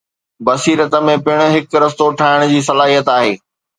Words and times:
بصيرت 0.45 0.95
۾ 1.09 1.13
پڻ 1.27 1.37
هڪ 1.55 1.69
رستو 1.83 2.07
ٺاهڻ 2.21 2.39
جي 2.55 2.59
صلاحيت 2.71 3.17
آهي. 3.19 3.33